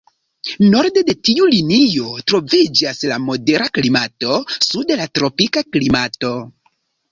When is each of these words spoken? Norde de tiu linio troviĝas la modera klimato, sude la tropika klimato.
Norde 0.69 1.03
de 1.09 1.13
tiu 1.29 1.49
linio 1.55 2.13
troviĝas 2.31 3.03
la 3.13 3.21
modera 3.27 3.69
klimato, 3.77 4.41
sude 4.71 4.99
la 5.05 5.09
tropika 5.21 5.67
klimato. 5.71 6.35